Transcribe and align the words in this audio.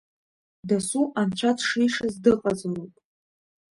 Дасу 0.67 1.01
Анцәа 1.19 1.51
дшишаз 1.57 2.13
дыҟазароуп. 2.23 2.93